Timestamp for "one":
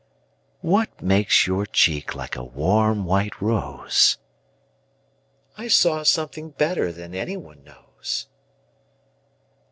7.37-7.63